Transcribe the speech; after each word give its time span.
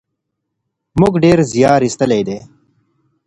موږ 0.99 1.13
ډېر 1.23 1.37
زیار 1.53 1.81
ایستلی 1.85 2.21
دی. 2.27 2.39